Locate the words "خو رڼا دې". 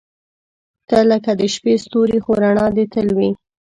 2.25-2.85